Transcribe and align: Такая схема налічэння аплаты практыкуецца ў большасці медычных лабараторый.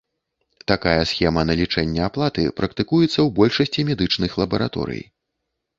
Такая 0.71 1.03
схема 1.11 1.43
налічэння 1.51 2.01
аплаты 2.09 2.47
практыкуецца 2.63 3.13
ў 3.27 3.29
большасці 3.39 3.79
медычных 3.93 4.31
лабараторый. 4.43 5.01